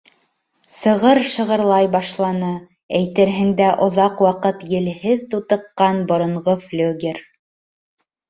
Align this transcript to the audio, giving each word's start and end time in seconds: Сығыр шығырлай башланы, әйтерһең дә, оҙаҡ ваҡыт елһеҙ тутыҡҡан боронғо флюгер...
Сығыр 0.75 1.19
шығырлай 1.31 1.89
башланы, 1.95 2.47
әйтерһең 3.01 3.51
дә, 3.61 3.67
оҙаҡ 3.87 4.25
ваҡыт 4.27 4.65
елһеҙ 4.71 5.23
тутыҡҡан 5.35 6.01
боронғо 6.13 6.57
флюгер... 6.67 7.21